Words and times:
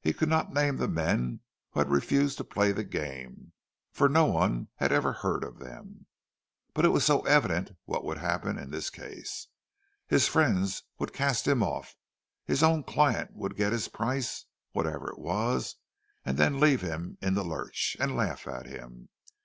He 0.00 0.12
could 0.12 0.28
not 0.28 0.54
name 0.54 0.76
the 0.76 0.86
men 0.86 1.40
who 1.72 1.80
had 1.80 1.90
refused 1.90 2.36
to 2.38 2.44
play 2.44 2.70
the 2.70 2.84
game—for 2.84 4.08
no 4.08 4.26
one 4.26 4.68
had 4.76 4.92
ever 4.92 5.12
heard 5.12 5.42
of 5.42 5.58
them. 5.58 6.06
But 6.72 6.84
it 6.84 6.90
was 6.90 7.04
so 7.04 7.22
evident 7.22 7.76
what 7.84 8.04
would 8.04 8.18
happen 8.18 8.58
in 8.58 8.70
this 8.70 8.90
case! 8.90 9.48
His 10.06 10.28
friends 10.28 10.84
would 11.00 11.12
cast 11.12 11.48
him 11.48 11.64
off; 11.64 11.96
his 12.44 12.62
own 12.62 12.84
client 12.84 13.32
would 13.34 13.56
get 13.56 13.72
his 13.72 13.88
price—whatever 13.88 15.10
it 15.10 15.18
was—and 15.18 16.38
then 16.38 16.60
leave 16.60 16.82
him 16.82 17.18
in 17.20 17.34
the 17.34 17.42
lurch, 17.42 17.96
and 17.98 18.14
laugh 18.16 18.46
at 18.46 18.66
him! 18.66 19.08